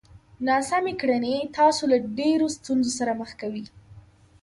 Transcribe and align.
ناسمې 0.49 0.93
کړنې 1.01 1.35
تاسو 1.57 1.83
له 1.91 1.97
ډېرو 2.19 2.47
ستونزو 2.57 2.91
سره 2.99 3.11
مخ 3.19 3.29
کوي! 3.41 3.63